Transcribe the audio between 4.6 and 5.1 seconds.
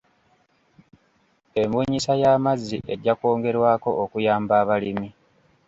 abalimi.